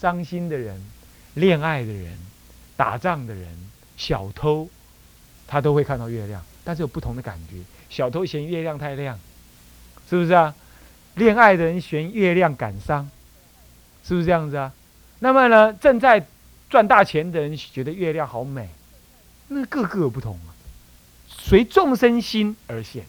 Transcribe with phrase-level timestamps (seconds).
[0.00, 0.80] 伤心的人、
[1.34, 2.16] 恋爱的人、
[2.76, 3.48] 打仗的人、
[3.96, 4.68] 小偷，
[5.46, 7.56] 他都会看到月亮，但是有不同的感觉。
[7.90, 9.18] 小偷嫌月亮太亮，
[10.08, 10.54] 是不是啊？
[11.14, 13.10] 恋爱的人嫌月亮感伤，
[14.04, 14.72] 是不是这样子啊？
[15.18, 16.24] 那么呢，正在
[16.70, 18.68] 赚大钱的人觉得月亮好美，
[19.48, 20.54] 那个个不同啊，
[21.26, 23.04] 随众生心而现，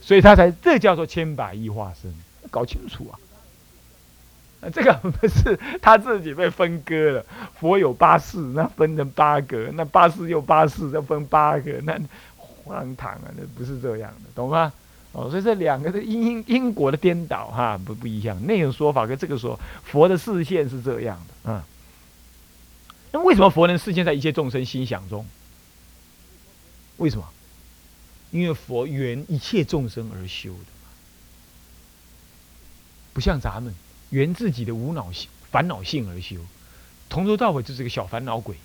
[0.00, 2.12] 所以他才这叫做千百亿化身，
[2.50, 3.14] 搞清楚啊！
[4.74, 7.24] 这个不是他自己被分割了，
[7.60, 11.96] 佛有八世，那分成八个，那八世又八世，再分八个，那
[12.36, 13.24] 荒唐啊！
[13.36, 14.72] 那不是这样的，懂吗？
[15.12, 18.36] 哦，所以这两个的因因因果的颠倒哈，不不一样。
[18.46, 21.62] 那种说法跟这个说，佛的视线是这样的，嗯。
[23.10, 25.24] 那为什么佛能视现在一切众生心想中？
[26.98, 27.24] 为什么？
[28.32, 30.66] 因为佛缘一切众生而修的，
[33.14, 33.74] 不像咱们
[34.10, 36.36] 缘自己的无脑性、烦恼性而修，
[37.10, 38.56] 从头到尾就是个小烦恼鬼。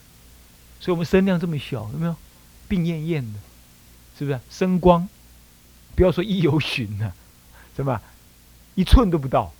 [0.80, 2.16] 所以我们身量这么小，有没有？
[2.68, 3.40] 病恹恹的，
[4.18, 4.40] 是不是？
[4.50, 5.08] 声光。
[5.96, 7.14] 不要说一有寻呢，
[7.76, 8.02] 是吧？
[8.74, 9.54] 一寸都不到，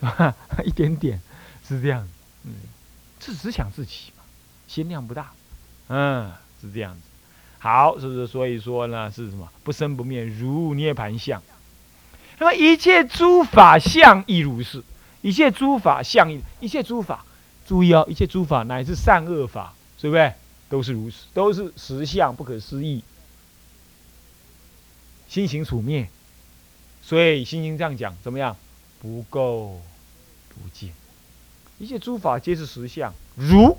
[0.00, 0.34] 是吧？
[0.64, 1.20] 一点点
[1.68, 2.08] 是这样，
[2.44, 2.52] 嗯，
[3.20, 4.24] 是只想自己嘛，
[4.66, 5.32] 心量不大，
[5.88, 7.00] 嗯，是这样子。
[7.58, 8.26] 好，是不是？
[8.26, 9.46] 所以说呢，是什么？
[9.62, 11.42] 不生不灭，如涅盘相。
[12.38, 14.82] 那么一切诸法相亦如是，
[15.26, 17.26] 一切诸法相一切诸法，
[17.66, 20.32] 注意哦，一切诸法乃至善恶法，对不对？
[20.68, 23.02] 都是如此，都是实相，不可思议。
[25.28, 26.08] 心行处灭，
[27.02, 28.56] 所以心经这样讲怎么样？
[29.02, 29.80] 不垢
[30.54, 30.92] 不净，
[31.80, 33.76] 一切诸法皆是实相，如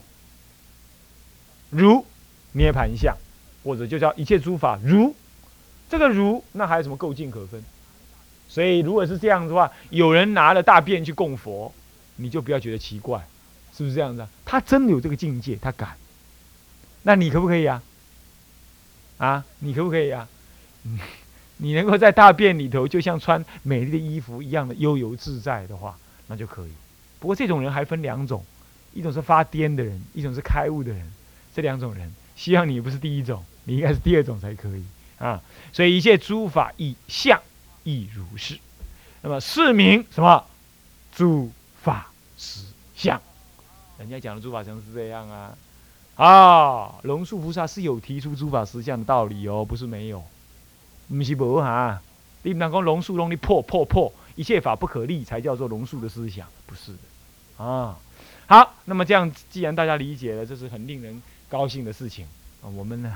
[1.69, 2.05] 如
[2.51, 3.15] 涅盘相，
[3.63, 5.15] 或者就叫一切诸法如
[5.89, 7.63] 这个如，那还有什么垢净可分？
[8.57, 11.71] 所以如果是这样的话，有人拿了大便去供佛，
[12.15, 13.23] 你就不要觉得奇怪，
[13.71, 14.27] 是不是这样子？
[14.43, 15.95] 他真的有这个境界，他敢，
[17.03, 17.83] 那你可不可以啊？
[19.19, 20.27] 啊，你可不可以啊？
[21.57, 25.95] 你能够在大便里头，就像穿美丽的衣服一样的悠游自在的话，
[26.25, 26.71] 那就可以。
[27.19, 28.43] 不过这种人还分两种，
[28.91, 31.13] 一种是发癫的人，一种是开悟的人。
[31.53, 34.83] 这两种人，希望你不是第一种，你应该是第二种才可以
[35.19, 35.43] 啊。
[35.71, 37.39] 所以一切诸法以相
[37.87, 38.59] 亦如是。
[39.21, 40.43] 那么是名什么？
[41.15, 41.49] 诸
[41.81, 43.19] 法实相。
[43.97, 45.57] 人家讲的诸法实相是这样啊。
[46.15, 50.21] 啊，龙树菩萨是有提出诸法实相的道理哦，不是没有。
[51.07, 52.01] 不是无哈，
[52.43, 57.97] 你不能讲龙树龙力破破破，一切法不可立，才叫做龙树的思想，不是的啊。
[58.47, 62.27] 好，那么这样，既然大家理解了，这是很令人高兴的事情。
[62.61, 63.15] 我们呢，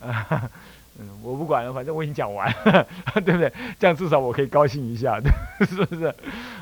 [0.98, 2.86] 嗯，我不管了，反正我已经讲完了，
[3.24, 3.52] 对不对？
[3.78, 5.20] 这样至少我可以高兴一下，
[5.60, 6.14] 是不是？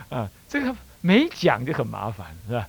[0.09, 2.69] 啊，这个没讲就很麻烦，是吧？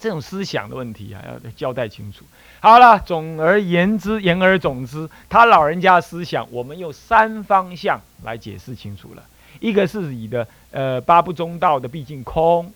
[0.00, 2.24] 这种思想的问题啊，要交代清楚。
[2.60, 9.22] 好了，总而言之，言而总之，他老人家的思想，我们用三方向来解释清楚了。
[9.60, 12.72] 一个是以的呃八不中道的毕竟空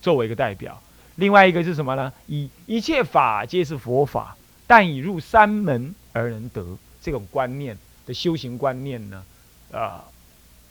[0.00, 0.80] 作为一个代表，
[1.16, 2.10] 另外一个是什么呢？
[2.26, 4.34] 以一切法皆是佛法，
[4.66, 7.76] 但以入三门而能得这种观念
[8.06, 9.24] 的修行观念呢？
[9.72, 10.04] 啊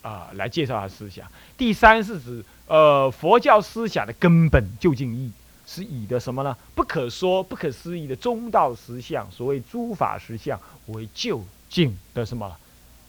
[0.01, 1.27] 啊，来介绍他思想。
[1.57, 5.31] 第三是指呃佛教思想的根本究竟义。
[5.67, 6.57] 是以的什么呢？
[6.75, 12.57] 不可说、不可思议的中道实相，所谓诸法实相为究竟的什么？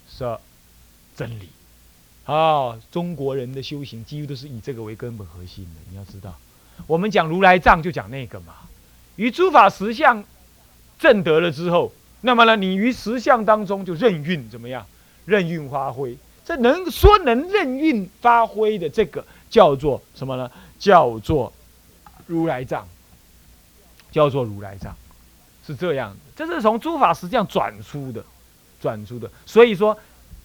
[0.08, 0.38] 是
[1.16, 1.48] 真理。
[2.24, 5.80] 啊，中国人的修行几乎都是以这个为根本核心的。
[5.90, 6.38] 你要知道，
[6.86, 8.54] 我们讲如来藏就讲那个嘛。
[9.16, 10.22] 于诸法实相
[11.00, 14.86] 证得了之后，那么呢，你于实相当中就任运怎么样？
[15.26, 16.16] 任运发挥。
[16.44, 20.50] 这能说能任运发挥的这个叫做什么呢？
[20.78, 21.52] 叫做。
[22.28, 22.86] 如来藏
[24.12, 24.94] 叫做如来藏，
[25.66, 28.24] 是这样的，这是从诸法实相转出的，
[28.80, 29.28] 转出的。
[29.44, 29.98] 所以说，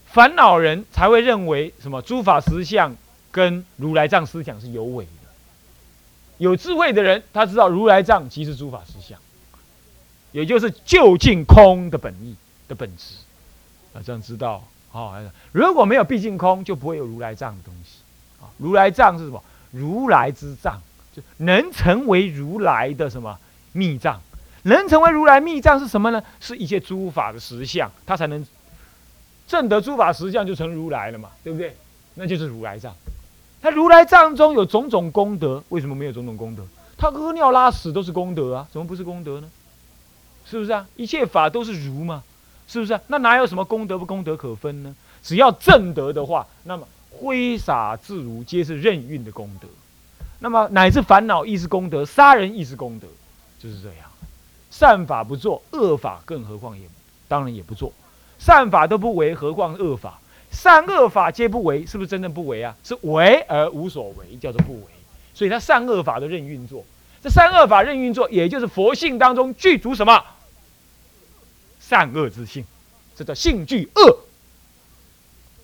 [0.08, 2.94] 烦恼人才会认为什么诸法实相
[3.32, 5.30] 跟如来藏思想是有违的。
[6.40, 9.18] 有智慧的人，他知道如来藏即是诸法实相，
[10.32, 12.36] 也就是究竟空的本意
[12.68, 13.16] 的本质。
[13.94, 15.20] 啊，这样知道啊？
[15.52, 18.00] 如果没有毕竟空，就不会有如来藏的东西
[18.42, 18.50] 啊。
[18.58, 19.44] 如来藏是什么？
[19.72, 20.82] 如来之藏。
[21.16, 23.40] 就能成为如来的什么
[23.72, 24.22] 密藏？
[24.64, 26.22] 能成为如来密藏是什么呢？
[26.40, 28.46] 是一切诸法的实相，它才能
[29.48, 31.76] 证得诸法实相，就成如来了嘛，对不对？
[32.14, 32.94] 那就是如来藏。
[33.60, 36.64] 他如来藏中有种种功德，为什么没有种种功德？
[36.96, 39.50] 他屙尿拉屎都是功德啊，怎么不是功德呢？
[40.50, 40.88] 是不是啊？
[40.96, 42.24] 一切法都是如嘛，
[42.68, 43.00] 是不是？
[43.08, 44.96] 那哪有什么功德不功德可分呢？
[45.22, 49.68] 只要正德的话，那么挥洒自如，皆是任运的功德。
[50.40, 53.08] 那么乃至烦恼亦是功德，杀人亦是功德，
[53.60, 54.08] 就是这样。
[54.70, 56.86] 善法不做，恶法更何况也，
[57.28, 57.92] 当然也不做。
[58.38, 60.20] 善法都不为，何况恶法？
[60.52, 62.76] 善恶法皆不为，是不是真正不为啊？
[62.84, 64.88] 是为而无所为，叫做不为。
[65.34, 66.86] 所以他善恶法都任运作。
[67.22, 70.24] 这善恶法任运作，也就是佛性当中具足什么？
[71.88, 72.66] 善恶之性，
[73.16, 74.20] 这叫性具恶。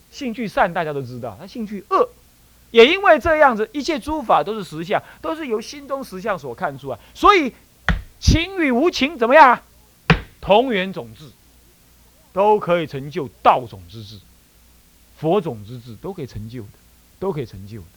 [0.09, 2.09] 性具善，大家都知道，他性具恶。
[2.71, 6.99] 也因为这样子，一切诸法都是实相，都是由心中实相所看出啊。
[7.13, 7.53] 所以
[8.21, 9.61] 情与无情怎么样？
[10.39, 11.29] 同源种智，
[12.31, 14.17] 都可以成就道种之智、
[15.17, 16.69] 佛种之智，都可以成就的，
[17.19, 17.87] 都可以成就的。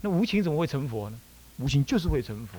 [0.00, 1.18] 那无情怎么会成佛呢？
[1.58, 2.56] 无情就是会成佛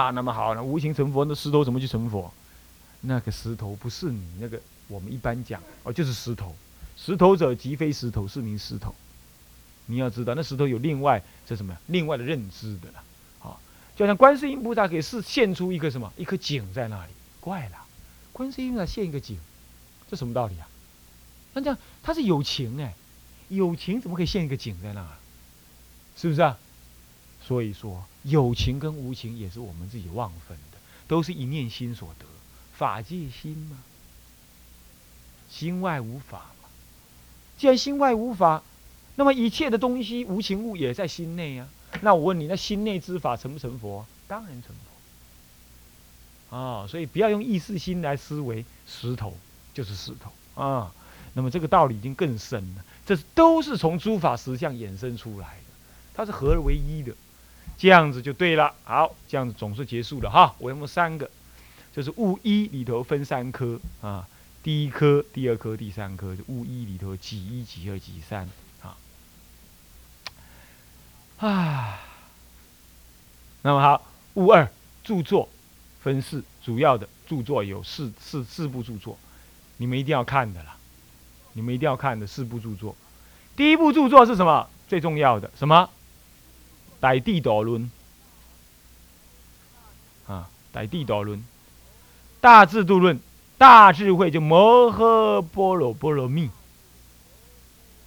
[0.00, 0.10] 啊。
[0.10, 2.32] 那么好，那无形成佛，那石头怎么去成佛？
[3.02, 6.54] 那个石头不是你那个我们一般讲哦，就是石头。
[6.96, 8.94] 石头者，即非石头，是名石头。
[9.86, 13.02] 你要知道，那石头有另外这什么另外的认知的了。
[13.38, 13.60] 好，
[13.96, 17.78] 就像观世音菩萨给是现出一个什么一颗井在那里，怪了。
[18.32, 19.38] 观世音菩萨现一个井，
[20.10, 20.68] 这什么道理啊？
[21.54, 22.94] 那这样他是有情哎，
[23.48, 25.06] 有情怎么可以现一个井在那？
[26.16, 26.58] 是不是啊？
[27.50, 32.24] 所以说，有情跟无情也是我们自己妄分的，都是一念心所得。
[32.76, 33.78] 法界心嘛，
[35.50, 36.68] 心外无法嘛。
[37.58, 38.62] 既然心外无法，
[39.16, 41.68] 那么一切的东西无情物也在心内啊。
[42.02, 44.06] 那我问你，那心内之法成不成佛？
[44.28, 44.72] 当然成
[46.48, 46.56] 佛。
[46.56, 49.36] 啊，所以不要用意识心来思维，石头
[49.74, 50.94] 就是石头啊。
[51.34, 55.64] 那么这个道理已经更深了，这都是从诸法实相衍生出来的，
[56.14, 57.12] 它是合而为一的，
[57.80, 58.74] 这样子就对了。
[58.84, 60.54] 好，这样子总是结束了哈。
[60.58, 61.28] 我用三个，
[61.94, 64.28] 就是物一里头分三科啊。
[64.62, 68.46] 第一颗、第二颗、第三颗，就物一里头几一、几二、几三，
[68.82, 68.94] 啊，
[71.38, 71.98] 啊，
[73.62, 74.70] 那么好，物二
[75.02, 75.48] 著作
[76.02, 79.18] 分四，主要的著作有四四四部著作，
[79.78, 80.76] 你们一定要看的啦，
[81.54, 82.94] 你们一定要看的四部著作。
[83.56, 84.68] 第一部著作是什么？
[84.86, 85.88] 最重要的什么？
[87.00, 87.90] 大地导论
[90.26, 91.42] 啊，大地导论，
[92.40, 93.18] 大制度论。
[93.58, 96.48] 大智慧就摩诃般若波罗蜜，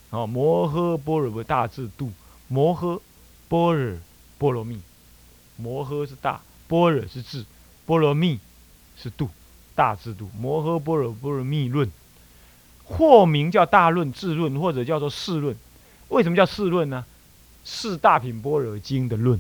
[0.09, 2.11] 哦，摩诃般若的大智度，
[2.47, 2.99] 摩诃
[3.47, 3.99] 般若
[4.39, 4.81] 波罗蜜，
[5.55, 7.45] 摩诃是大，般若是智，
[7.85, 8.39] 波罗蜜
[8.97, 9.29] 是度，
[9.75, 11.91] 大智度，摩诃般若波罗蜜论，
[12.83, 15.55] 或名叫大论、智论，或者叫做四论。
[16.09, 17.05] 为什么叫四论呢？
[17.63, 19.39] 四大品般若经的论，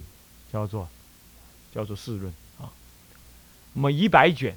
[0.51, 0.87] 叫做
[1.73, 2.71] 叫做四论啊。
[3.73, 4.55] 那么一百卷。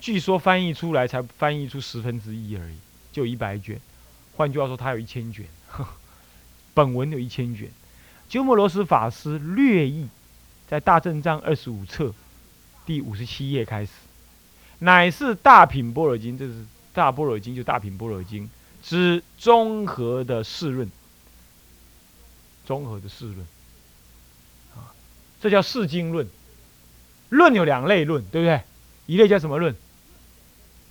[0.00, 2.76] 据说翻译出来才翻译出十分之一而已，
[3.12, 3.80] 就一百卷。
[4.36, 5.46] 换句话说，它有一千卷，
[6.74, 7.70] 本文有一千卷。
[8.28, 10.08] 鸠摩罗什法师略译，
[10.66, 12.12] 在大正藏二十五册
[12.84, 13.92] 第五十七页开始，
[14.80, 18.50] 乃是大品般若经，这是大般若经，就大品般若经
[18.82, 20.90] 之综合的释论，
[22.66, 23.38] 综合的释论
[24.74, 24.94] 啊，
[25.40, 26.26] 这叫释经论。
[27.28, 28.60] 论有两类论，对不对？
[29.06, 29.74] 一类叫什么论？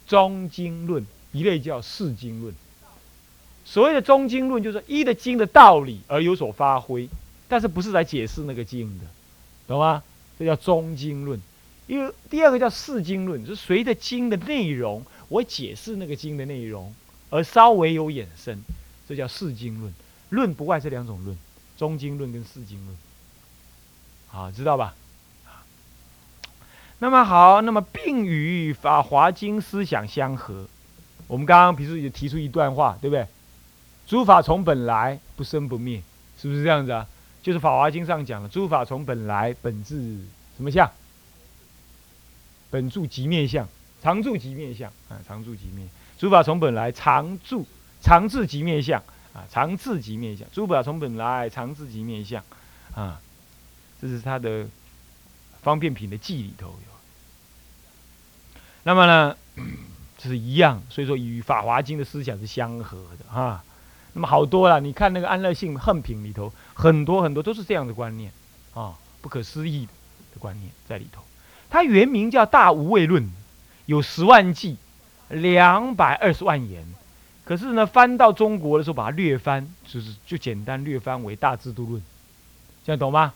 [0.08, 2.54] 中经论一类叫释经论，
[3.63, 7.08] 所谓的中经论就是一的经的道理而有所发挥，
[7.48, 9.06] 但是不是来解释那个经的，
[9.68, 10.04] 懂吗？
[10.38, 11.40] 这叫中经论。
[11.88, 16.94] 因为第二个叫释经论，是随着经的内容，我解释那个经的内容，
[17.30, 18.60] 而稍微有衍生，
[19.08, 19.94] 这叫释经论。
[20.30, 21.38] 论不外这两种论，
[21.82, 22.96] 中经论跟四经论，
[24.28, 24.94] 好，知道吧？
[27.00, 30.68] 那么好，那么并与《法华经》思想相合。
[31.26, 33.26] 我们刚刚比如说也提出一段话，对不对？
[34.06, 36.00] 诸法从本来不生不灭，
[36.40, 37.08] 是不是这样子啊？
[37.42, 40.20] 就是《法华经》上讲的，诸法从本来本质
[40.56, 40.88] 什么相？
[42.70, 43.68] 本住即灭相，
[44.04, 45.88] 常住即灭相啊，常住即灭。
[46.20, 47.66] 诸法从本来常住
[48.04, 50.48] 常自即灭相啊，常自即灭相。
[50.52, 52.44] 诸法从本来常自即灭相
[52.94, 53.22] 啊，
[54.02, 54.68] 这是他的
[55.62, 56.92] 方便品的记里头有。
[58.84, 59.38] 那么呢，
[60.18, 63.64] 这是一样，所以说与《法华经》的思想是相合的啊。
[64.14, 68.32] 那么好多了，你看那个《安乐性恨品》里头，很多很多都是这样的观念
[68.74, 69.86] 啊，不可思议
[70.34, 71.24] 的观念在里头。
[71.70, 73.24] 它原名叫《大无畏论》，
[73.86, 74.76] 有十万计，
[75.30, 76.86] 两百二十万言。
[77.51, 82.01] 可是呢，翻到中国的时候，把它略翻，就是就简单略翻为《大制度论》，
[82.86, 83.34] 这样懂吗？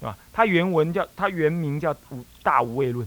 [0.00, 0.18] 对吧？
[0.32, 3.06] 它原文叫，它原名叫《无大无畏论》，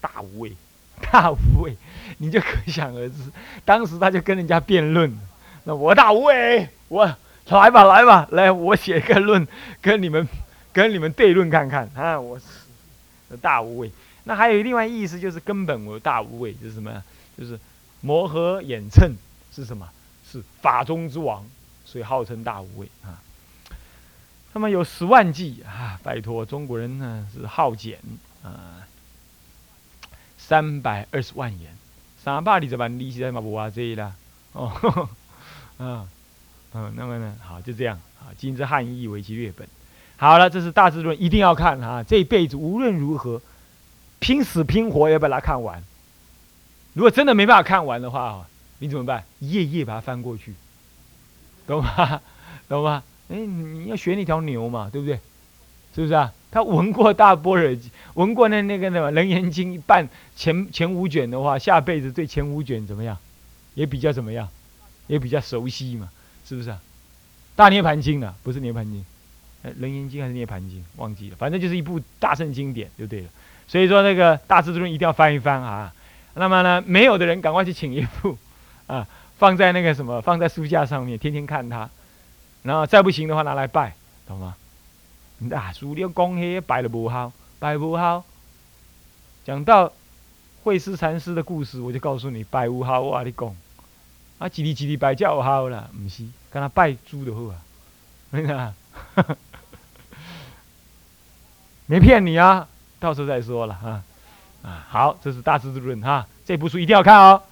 [0.00, 0.52] 大无畏。
[1.12, 1.76] 大无畏，
[2.18, 3.14] 你就可想而知，
[3.64, 5.16] 当时他就跟人家辩论，
[5.62, 7.06] 那我大无畏，我
[7.46, 9.46] 来吧，来吧，来，我写个论，
[9.80, 10.26] 跟你们
[10.72, 12.18] 跟你们对论看看啊！
[12.20, 12.36] 我
[13.40, 13.88] 大无畏。
[14.24, 17.00] 那还有另外意思，就是根本我大无畏，就是什么？
[17.38, 17.56] 就是
[18.00, 19.14] 磨合眼称
[19.54, 19.88] 是什么？
[20.30, 21.46] 是法中之王，
[21.84, 23.22] 所以号称大无畏啊。
[24.52, 26.00] 那么有十万计啊！
[26.02, 27.98] 拜托，中国人呢是好简
[28.42, 28.86] 啊，
[30.38, 31.76] 三百二十万元，
[32.22, 34.14] 三百二十万利息在嘛不话这啦
[34.52, 35.08] 哦，
[35.78, 36.08] 嗯
[36.74, 39.68] 嗯，那么呢，好就这样啊，今之汉译为其略本。
[40.16, 42.02] 好了，这是大智论，一定要看啊！
[42.02, 43.42] 这一辈子无论如何，
[44.20, 45.82] 拼死拼活要把它看完。
[46.92, 48.46] 如果真的没办法看完的话，
[48.78, 49.24] 你怎么办？
[49.40, 50.54] 一页页把它翻过去，
[51.66, 52.20] 懂吗？
[52.68, 53.02] 懂吗？
[53.28, 55.18] 哎，你要学那条牛嘛，对不对？
[55.94, 56.32] 是不是啊？
[56.50, 57.76] 他闻过大般若
[58.14, 63.16] 闻过那那个什么《楞严经》一半前前五卷的话，下辈子对前五卷怎么样？
[63.74, 64.48] 也比较怎么样？
[65.06, 66.08] 也比较熟悉嘛，
[66.46, 66.80] 是不是啊？
[67.56, 69.04] 大涅盘经啊，不是涅盘经，
[69.62, 70.84] 哎，《楞严经》还是涅盘经？
[70.96, 73.28] 忘记了，反正就是一部大圣经典就对了。
[73.66, 75.92] 所以说那个大智论一定要翻一翻啊。
[76.34, 78.36] 那么呢，没有的人赶快去请一部
[78.86, 79.06] 啊，
[79.38, 81.88] 放在那个什么，放在书架上面，天天看它。
[82.62, 83.94] 然后再不行的话，拿来拜，
[84.26, 84.56] 懂吗？
[85.52, 88.24] 啊，书了讲黑拜了不好，拜不好。
[89.44, 89.92] 讲到
[90.62, 93.22] 慧思禅师的故事，我就告诉你，拜无好啊！
[93.22, 93.54] 你讲
[94.38, 97.60] 啊，几里几里拜叫好啦，不是，跟他拜猪的好啊，
[98.32, 98.74] 真的，
[101.84, 102.66] 没骗你啊，
[102.98, 104.02] 到时候再说了哈。
[104.62, 107.42] 啊，好，这是大智之论哈，这部书一定要看哦。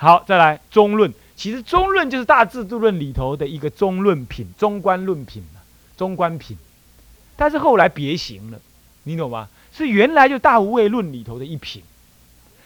[0.00, 1.12] 好，再来中论。
[1.36, 5.44] 其实中论就是大智度论里头的一个中论品、中观论品
[5.94, 6.56] 中观品。
[7.36, 8.58] 但是后来别行了，
[9.02, 9.50] 你懂吗？
[9.70, 11.82] 是原来就大无畏论里头的一品，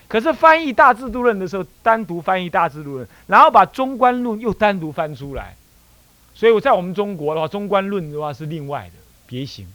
[0.06, 5.56] 可是翻译大智度论的时候，单独翻译大智度论，然后把中观论又单独翻出来。
[6.36, 9.66] 所以我在我们中国的话，中观论的话是另外的别行，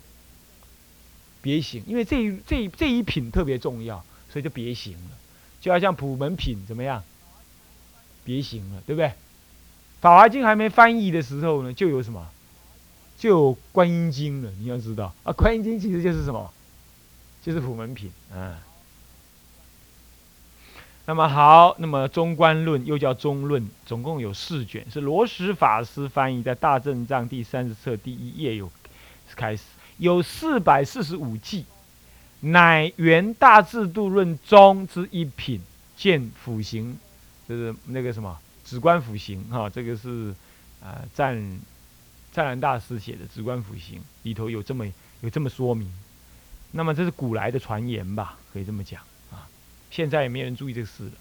[1.42, 5.18] 别行，因为这一这一这一品特别重要，所以就别行了。
[5.60, 7.04] 就要像普门品怎么样？
[8.30, 9.08] 别行了，对不对？
[10.00, 12.30] 《法华经》还没翻译的时候呢，就有什么？
[13.18, 14.52] 就有《观音经》了。
[14.60, 16.54] 你要知道啊，《观音经》其实就是什么？
[17.42, 18.60] 就是普门品啊。
[21.08, 28.72] 那么好，那么《中观论》又叫《中论》，总共有四卷，是罗什法师翻译，在《大正藏》第三十册第一页有
[29.36, 29.64] 开始，
[29.98, 31.66] 有四百四十五记，
[32.42, 35.60] 乃元大智度论中之一品，
[35.98, 36.96] 见辅行。
[37.50, 38.40] 就是那个什么
[38.70, 40.32] 《止观辅行》哈，这个是
[40.84, 41.60] 啊湛
[42.32, 44.86] 湛然大师写的《止观辅行》里头有这么
[45.22, 45.92] 有这么说明。
[46.72, 49.02] 那么这是古来的传言吧，可以这么讲
[49.32, 49.50] 啊。
[49.90, 51.12] 现在也没人注意这个事了。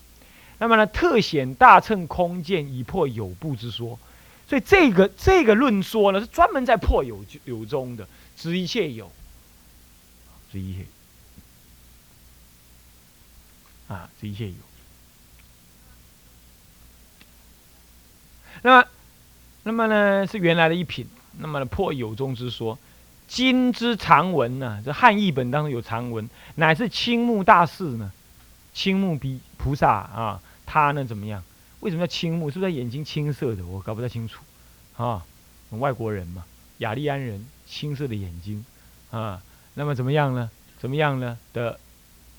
[0.59, 3.99] 那么呢，特显大乘空见以破有部之说，
[4.47, 8.07] 所以这个这个论说呢，是专门在破有有中的，
[8.37, 9.11] 知一切有，
[10.53, 10.85] 知一切
[13.89, 14.68] 啊，知一切有。
[18.63, 18.89] 那么，
[19.65, 21.07] 那么呢是原来的一品。
[21.41, 22.77] 那么呢破有中之说，
[23.29, 28.11] 今之长文呢，这汉译本当中有长文，乃是青木大士呢，
[28.75, 31.41] 青木比菩萨啊，他呢怎么样？
[31.81, 32.51] 为什么叫青木？
[32.51, 33.65] 是不是眼睛青色的？
[33.65, 34.43] 我搞不太清楚
[34.97, 35.25] 啊。
[35.71, 36.45] 外国人嘛，
[36.79, 38.65] 雅利安人，青色的眼睛
[39.13, 39.41] 啊。
[39.75, 40.51] 那么怎么样呢？
[40.81, 41.39] 怎么样呢？
[41.53, 41.79] 的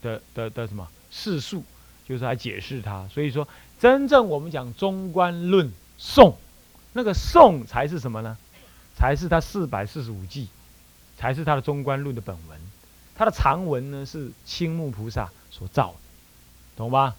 [0.02, 1.64] 的的的什么世数？
[2.06, 3.08] 就是来解释他。
[3.08, 3.48] 所以说，
[3.80, 5.72] 真正我们讲中观论。
[6.00, 6.36] 宋，
[6.94, 8.38] 那个宋才是什么呢？
[8.96, 10.48] 才是他四百四十五记，
[11.18, 12.60] 才是他的中观论的本文。
[13.16, 15.98] 他的长文呢是青木菩萨所造的，
[16.78, 17.16] 懂吧？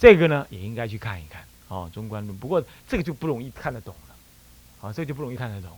[0.00, 2.36] 这个呢也应该去看一看哦，中观论。
[2.36, 5.70] 不过这个就不容易看得懂了，啊，这个就不容易看得懂，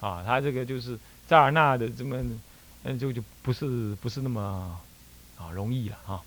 [0.00, 0.98] 啊，他这个就是
[1.28, 2.16] 扎尔纳的这么，
[2.82, 4.76] 嗯，就就不是不是那么
[5.38, 6.20] 啊容易了啊。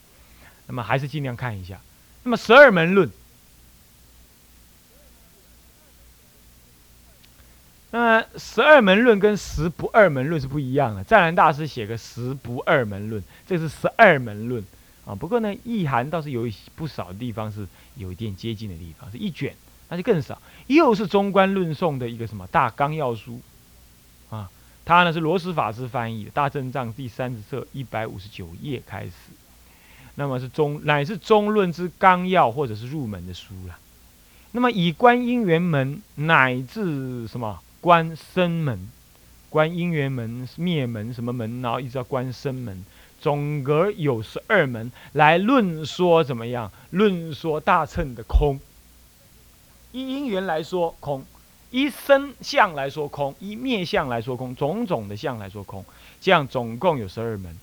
[0.66, 1.80] 那么还是尽量看一下。
[2.24, 3.12] 那么十二门论。
[7.94, 11.04] 那十二门论跟十不二门论是不一样的。
[11.04, 14.66] 湛然大师写个十不二门论，这是十二门论
[15.06, 15.14] 啊。
[15.14, 19.56] 不过呢，意涵倒是有不少地方是有一点接近的地方，是一卷，
[19.90, 20.42] 那就更少。
[20.66, 23.40] 又是中观论颂的一个什么大纲要书
[24.32, 24.50] 啊？
[24.84, 29.12] 它呢是罗什法师翻译的，《大正藏》第三十册一百五十九页开始。
[30.16, 33.78] 那么是中乃是中论之纲要或者是入门的书了。
[34.52, 37.60] 那么以观音缘门乃至什么？
[37.84, 38.88] 关生门，
[39.50, 42.86] 关因缘门、灭门什么门，然后一直到关生门，
[43.20, 46.72] 总格有十二门来论说怎么样？
[46.92, 48.58] 论说大乘的空。
[49.92, 51.26] 依因缘来说空，
[51.72, 55.84] 依身相来说空，依灭相来说空，种种的相来说空，
[56.22, 57.54] 这样总共有十二门，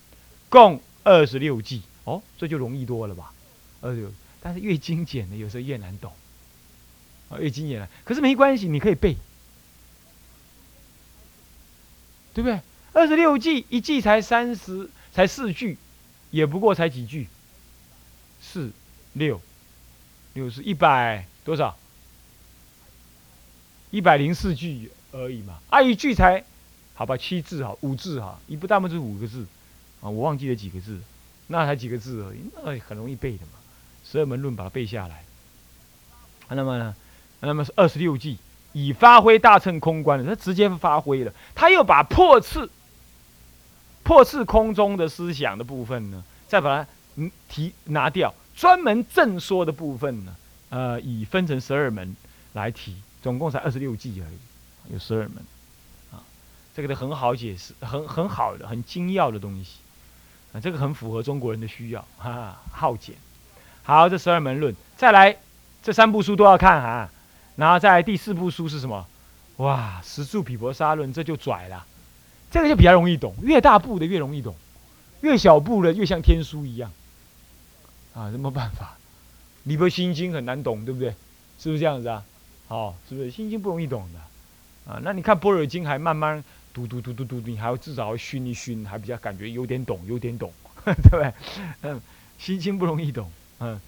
[0.50, 1.80] 共二十六计。
[2.04, 3.32] 哦，这就容易多了吧？
[3.80, 4.12] 二十六，
[4.42, 6.12] 但是越精简的有时候越难懂。
[7.30, 9.16] 啊，越精简了，可是没关系，你可以背，
[12.34, 12.60] 对不对？
[12.92, 15.78] 二十六计，一计才三十，才四句，
[16.30, 17.28] 也不过才几句，
[18.40, 18.70] 四
[19.12, 19.40] 六
[20.34, 21.76] 六是一百多少？
[23.90, 26.44] 一百零四句而已嘛，啊，一句才，
[26.94, 29.44] 好吧，七字哈，五字哈，一部大部是五个字，
[30.00, 31.00] 啊，我忘记了几个字，
[31.49, 33.52] 那才几个字而已，那很容易背的嘛，
[34.08, 35.25] 十二门论把它背下来，
[36.49, 36.94] 那么呢，
[37.40, 38.38] 那么是二十六计，
[38.72, 42.70] 以发挥大乘空观了，他直接发挥了，他又把破次，
[44.02, 50.34] 破次空中的思想的部分呢，再把它嗯提拿掉，专门正说的部分呢，
[50.68, 52.16] 呃，以分成十二门
[52.52, 52.96] 来提。
[53.22, 55.44] 总共才二十六计而已，有十二门，
[56.10, 56.24] 啊，
[56.74, 59.80] 这个都很好解释，很很好的、很精要的东西，
[60.54, 63.14] 啊，这个很符合中国人的需要，哈，好简。
[63.82, 65.36] 好，这十二门论，再来，
[65.82, 67.10] 这三部书都要看哈，
[67.60, 69.06] 然后在第四部书是什么？
[69.58, 71.84] 哇，十住毗婆沙论，这就拽了，
[72.50, 74.56] 这个就比较容易懂，越大部的越容易懂，
[75.20, 76.90] 越小部的越像天书一样，
[78.14, 78.96] 啊，什么办法？
[79.64, 81.10] 你不心经很难懂，对不对？
[81.58, 82.24] 是不是这样子啊？
[82.68, 84.98] 哦，是不是心经不容易懂的啊？
[85.02, 90.50] 那你看般若经还慢慢读读读读读，你还要至少要熏一熏，还比较感觉有点懂，有点懂，
[90.82, 91.34] 对不对？
[91.82, 92.00] 嗯，
[92.38, 93.78] 心经不容易懂，嗯，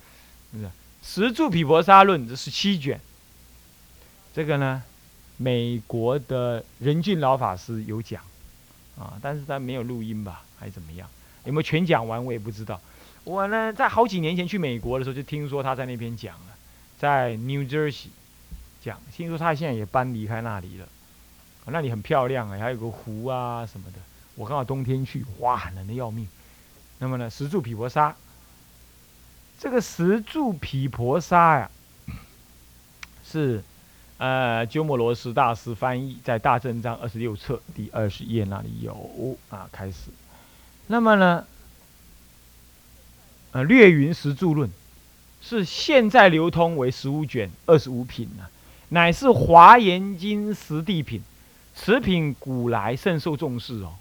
[0.52, 0.70] 是不是？
[1.02, 3.00] 十住毗婆沙论这是七卷，
[4.34, 4.82] 这个呢，
[5.36, 8.22] 美国的任俊老法师有讲
[8.98, 11.08] 啊，但是他没有录音吧，还怎么样？
[11.44, 12.80] 有没有全讲完我也不知道。
[13.24, 16.56] 我呢，在好几年前去美国的时候，就听说他在那边讲了，
[16.98, 18.09] 在 New Jersey。
[18.83, 20.88] 讲，听说他现在也搬离开那里了，
[21.66, 23.98] 那里很漂亮哎，还有个湖啊什么的。
[24.35, 26.26] 我刚好冬天去，哇，冷的要命。
[26.98, 28.16] 那么呢，石柱毗婆沙，
[29.61, 31.70] 这个石柱毗婆沙呀，
[33.24, 33.62] 是
[34.18, 40.11] 呃鸠摩罗什大师翻译在《大正章》二十六册第二十页那里有啊，开始。
[40.87, 41.46] 那么呢，
[43.53, 44.70] 呃，略云石柱论
[45.40, 48.46] 是现在流通为十五卷二十五品呢。
[48.90, 51.22] 乃是华严经实地品，
[51.75, 53.94] 此品古来甚受重视哦。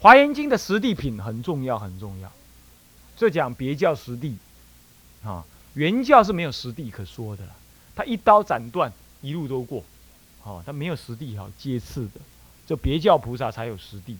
[0.00, 2.32] 华严经的实地品很重要，很重要。
[3.16, 4.36] 这讲别教实地，
[5.24, 7.50] 啊，原教是没有实地可说的了。
[7.94, 9.82] 他一刀斩断，一路都过，
[10.44, 12.20] 哦，他没有实地哈接次的，
[12.66, 14.18] 就别教菩萨才有实地，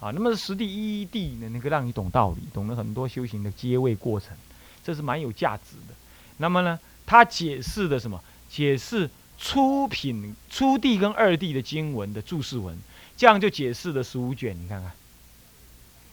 [0.00, 4.34] 啊，那么实地一一地呢，能够让你懂道理，懂了很多修行的阶位过程，
[4.82, 5.94] 这是蛮有价值的。
[6.38, 8.18] 那么呢，他解释的什么？
[8.48, 9.10] 解释。
[9.36, 12.78] 初品、初地跟二地的经文的注释文，
[13.16, 14.56] 这样就解释了十五卷。
[14.56, 14.92] 你看看，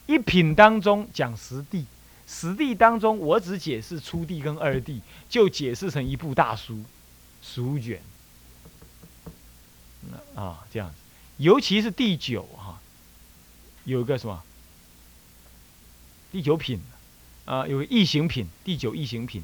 [0.06, 1.86] 一品当中讲实地，
[2.26, 6.82] 实地当中我只解释初地跟二地，就解释成一部大书，
[7.40, 8.02] 十五卷。
[10.34, 10.94] 啊，这样子，
[11.36, 12.80] 尤其是第九哈，
[13.84, 14.42] 有一个什么？
[16.30, 16.80] 第九品，
[17.44, 19.42] 啊，有个异行品，第九异行品，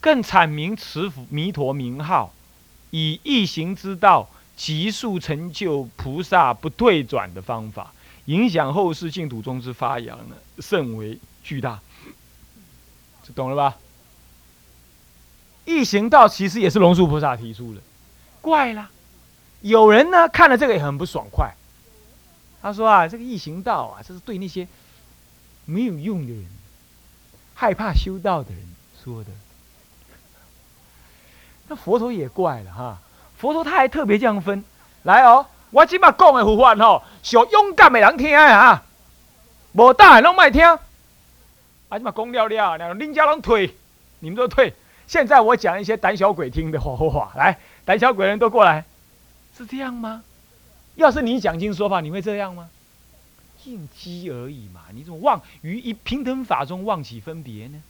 [0.00, 2.32] 更阐明持弥陀名号。
[2.90, 7.92] 以异行之道，急速成就菩萨不退转的方法，
[8.26, 11.80] 影响后世净土宗之发扬呢，甚为巨大。
[13.24, 13.76] 这懂了吧？
[15.64, 17.80] 异行道其实也是龙树菩萨提出的，
[18.40, 18.90] 怪了，
[19.64, 21.54] 有人呢看了这个也很不爽快。
[22.60, 24.68] 他说啊，这个易行道啊，这是对那些
[25.64, 26.46] 没有用的人、
[27.54, 28.62] 害怕修道的人
[29.02, 29.30] 说的。
[31.68, 32.98] 那佛陀也怪了哈，
[33.38, 34.62] 佛陀他还特别这样分，
[35.02, 38.82] 来哦，我今嘛讲的佛法吼，小勇敢的人听啊，
[39.72, 40.78] 无胆的拢卖听，啊
[41.92, 43.74] 今嘛讲了了，两个人家拢退，
[44.18, 44.74] 你们都退。
[45.06, 48.84] 现在我讲一些胆小鬼听的话，来，胆小鬼人都过来，
[49.56, 50.22] 是这样吗？
[50.96, 52.70] 要是你讲经说法，你会这样吗？
[53.64, 57.82] 应机而已嘛，你怎么妄于一平等法中妄起分别呢？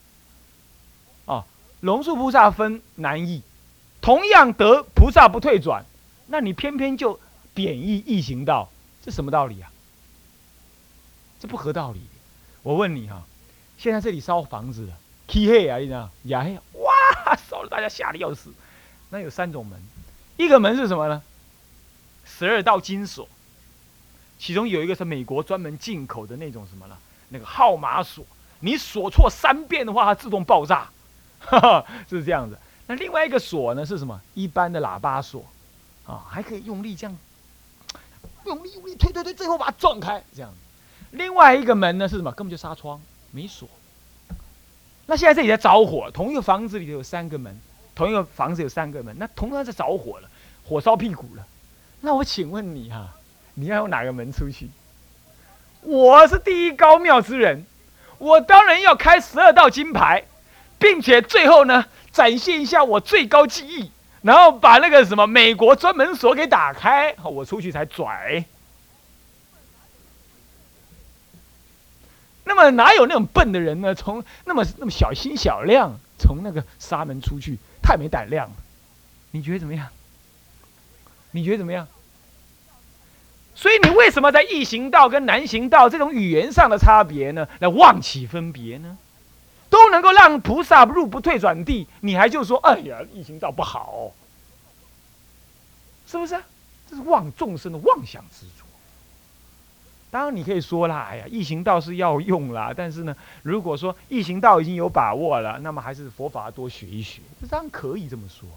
[1.24, 1.44] 哦，
[1.80, 3.42] 龙树菩萨分难易。
[4.00, 5.84] 同样得菩萨不退转，
[6.28, 7.18] 那你偏偏就
[7.54, 8.68] 贬义异行道，
[9.02, 9.72] 这什么道理啊？
[11.40, 12.00] 这不合道理。
[12.62, 13.22] 我问你哈，
[13.78, 14.92] 现在这里烧房子了，
[15.26, 16.08] 漆黑啊，你知道？
[16.24, 18.52] 呀，哇，烧了大家吓得要死。
[19.10, 19.78] 那有三种门，
[20.36, 21.22] 一个门是什么呢？
[22.24, 23.28] 十二道金锁，
[24.38, 26.98] 其中有一个是美国专门进口的那种什么了？
[27.30, 28.24] 那个号码锁，
[28.60, 30.88] 你锁错三遍的话，它自动爆炸，
[32.08, 32.58] 是这样子。
[32.86, 34.20] 那另外一个锁呢是什么？
[34.34, 35.44] 一般的喇叭锁，
[36.06, 37.16] 啊，还可以用力这样，
[38.44, 40.52] 用力用力推推推，最后把它撞开，这样。
[41.12, 42.30] 另外一个门呢是什么？
[42.32, 43.68] 根本就纱窗，没锁。
[45.06, 47.58] 那现在这里在着火，同一个房子里头有三个门，
[47.94, 50.28] 同一个房子有三个门，那同样在着火了，
[50.68, 51.46] 火烧屁股了。
[52.04, 53.08] 那我请问你哈，
[53.54, 54.68] 你要用哪个门出去？
[55.80, 57.64] 我是第一高妙之人，
[58.18, 60.22] 我当然要开十二道金牌，
[60.78, 63.90] 并且最后呢，展现一下我最高技艺，
[64.20, 68.44] 然后把那个什么美国专门锁给打开，我出去才拽。
[72.44, 73.94] 那么哪有那种笨的人呢？
[73.94, 78.56] 从那么那么小心小量从那个沙门出去，太没胆量了。
[79.30, 79.88] 你觉得怎么样？
[81.30, 81.88] 你觉得怎么样？
[83.54, 87.48] 所以你为什么在异行道跟难行道这种语言上的差别呢？
[87.60, 88.98] 来妄起分别呢？
[89.70, 94.12] 都能够让菩萨入不退转地，你还就说哎呀异行道不好，
[96.06, 96.36] 是不是？
[96.88, 98.64] 这是妄众生的妄想执着。
[100.10, 108.48] 当然，你可以说啦，哎呀，异行道是要用啦，但是呢，如果说异行道已经有把握了，那么还是佛法多学一学，这当然可以这么说，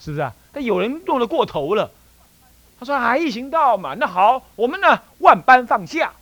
[0.00, 0.34] 是不是啊？
[0.52, 1.88] 但有人弄得过头了，
[2.78, 6.12] 他说啊，异行道嘛，那好，我们呢万般放下，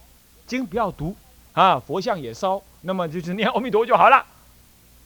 [0.47, 1.15] 经不要读
[1.53, 4.25] 啊，佛像也烧，那么就是念阿弥陀就好了。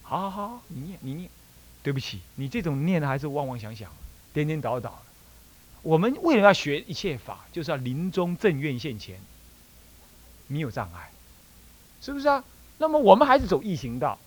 [0.02, 1.30] 好好好，你念你念，
[1.82, 3.90] 对不起，你这种念的还是妄妄想想，
[4.32, 5.00] 颠颠倒倒。
[5.82, 9.18] 我们为了要学一切法，就是要临终正愿现前。
[10.46, 11.10] 没有障碍，
[12.00, 12.42] 是不是啊？
[12.78, 14.18] 那么我们还是走异行道，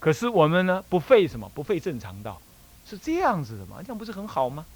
[0.00, 1.48] 可是我们呢不费什么？
[1.54, 2.40] 不费正常道，
[2.84, 3.76] 是这样子的吗？
[3.80, 4.66] 这样不是很好吗？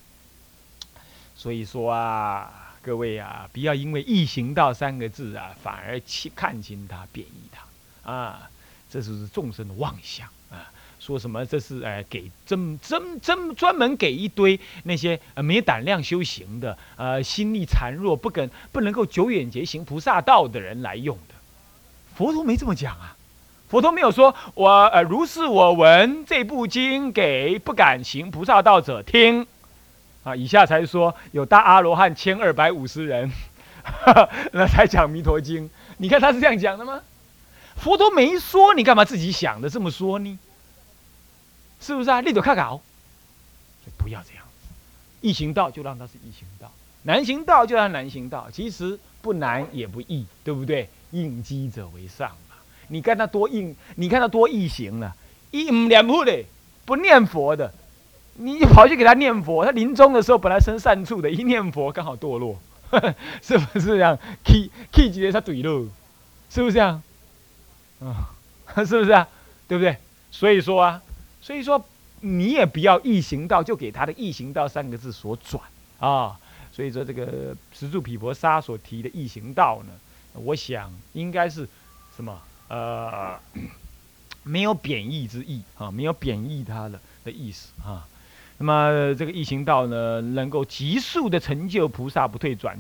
[1.45, 8.49] 所以说啊，各位啊，不要因为异行道三个字啊，反而去看清它、贬义它啊，
[8.91, 10.73] 这就是众生的妄想啊。
[10.99, 21.35] 说什么这是哎给真真真专门给一堆那些呃没胆量修行的呃心力孱弱不肯不能够久远结行菩萨道的人来用的，
[22.15, 23.15] 佛陀没这么讲啊，
[23.69, 29.47] 佛陀没有说我呃如是我闻这部经给不敢行菩萨道者听，
[30.25, 33.31] 啊以下才说有大阿罗汉千二百五十人，
[34.53, 37.01] 那才讲弥陀经，你看他是这样讲的吗？
[37.77, 40.39] 佛陀没说，你干嘛自己想的这么说呢？
[41.81, 42.21] 是不是啊？
[42.21, 42.81] 力度看搞，
[43.85, 44.69] 所以不要这样子。
[45.21, 48.49] 易行道就让它是易行道，难行道就让难行道。
[48.51, 50.89] 其实不难也不易，对不对？
[51.11, 52.57] 应机者为上嘛。
[52.89, 55.15] 你看他多硬，你看他多易行了，
[55.51, 56.43] 一唔念佛的，
[56.85, 57.73] 不念佛的，
[58.37, 62.59] 你跑去给他念佛，他临终的时候本来生善处的，一念佛刚好堕落，
[63.43, 65.89] 是不是这样？K K 级的他怼了，
[66.51, 67.03] 是不是这样？
[68.01, 68.35] 啊，
[68.85, 69.29] 是不是啊？
[69.69, 69.97] 对不对？
[70.31, 71.03] 所以说啊。
[71.41, 71.85] 所以说，
[72.21, 75.63] 你也不要异行道就给他的异行道三个字所转
[75.99, 76.41] 啊。
[76.73, 79.93] 所以说，这个十住毗婆沙所提的异行道呢，
[80.33, 81.69] 我想应该是
[82.17, 82.41] 什么？
[82.69, 83.39] 呃，
[84.43, 88.09] 没有贬义之意啊，没有贬义他的的意思啊。
[88.59, 92.79] 那么这个异行道呢，能够急速的成就菩萨不退转，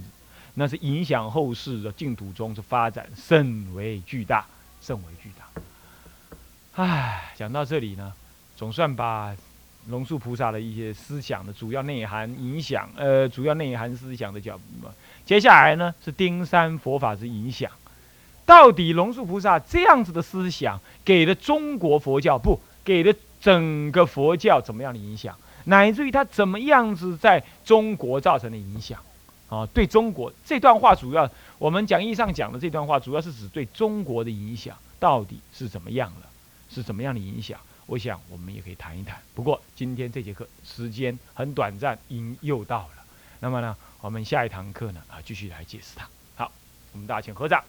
[0.54, 4.46] 那是影响后世的净土中是发展甚为巨大，
[4.80, 5.62] 甚为巨大。
[6.82, 8.12] 唉，讲到这里呢。
[8.56, 9.34] 总算把
[9.88, 14.56] 龙树菩萨的一些思想的主要内涵影响，呃，主要内涵思想的角。
[15.26, 17.68] 接下来呢是丁山佛法之影响。
[18.46, 25.37] 到底龙树菩萨这样子的思想给了中国佛教不给了整个佛教怎么样的影响？
[25.64, 29.00] 乃至于他怎么样子在中国造成的影响？
[29.48, 36.29] 啊，对中国这段话主要我们讲义上讲的这段话，主要是指对中国的影响到底是怎么样了？
[36.70, 37.61] 是怎么样的影响？
[37.87, 43.05] 我想我们也可以谈一谈，不过今天这节课时间很短暂，因又到了。
[43.40, 46.09] 那么呢，我们下一堂课呢啊，继续来解释它。
[46.35, 46.50] 好，
[46.92, 47.62] 我们大家请合掌。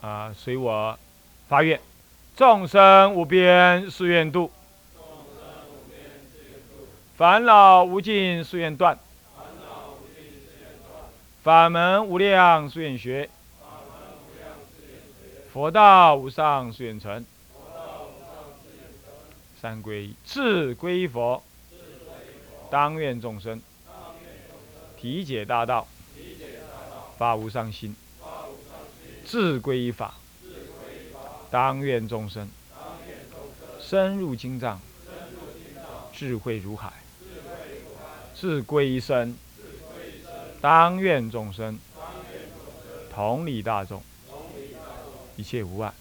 [0.00, 0.98] 啊，随我
[1.48, 1.80] 发愿，
[2.36, 4.50] 众生无边誓愿度，
[7.16, 8.98] 烦恼无尽誓愿断，
[11.44, 13.30] 法门无量誓愿学。
[15.52, 17.24] 佛道无上誓愿成，
[19.62, 21.40] 三皈依，自归佛，
[22.68, 23.62] 当愿众生。
[24.98, 25.86] 体解大道，
[27.16, 27.94] 发无上心，
[29.24, 30.14] 自归法，
[31.54, 32.50] 当愿众生
[33.80, 34.80] 深入经藏，
[36.12, 36.92] 智慧如海，
[38.34, 39.36] 智归身，
[40.60, 41.78] 当愿众生
[43.14, 44.02] 同理大众。
[45.36, 45.94] 一切无碍，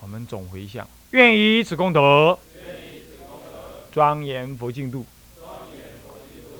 [0.00, 2.38] 我们总回向，愿以此功德，
[3.92, 5.04] 庄严佛净土，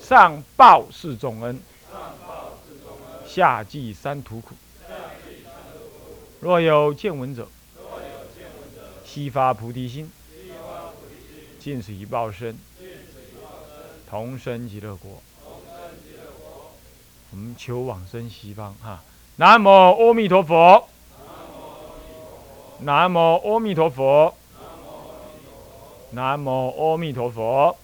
[0.02, 1.58] 上报四重恩，
[3.26, 4.54] 下济三途苦。
[6.38, 7.48] 若有见闻者，
[9.12, 10.11] 悉发菩提心，
[11.61, 12.59] 尽此一报身，
[14.09, 15.22] 同生极乐国。
[17.31, 19.03] 我们求往生西方哈。
[19.37, 20.88] 南无阿弥陀佛。
[22.79, 24.35] 南无阿弥陀佛。
[26.12, 27.77] 南无阿弥陀佛。